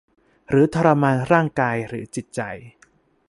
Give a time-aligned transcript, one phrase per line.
[0.49, 2.41] หรือทรมานร่างกายหรือจิตใจ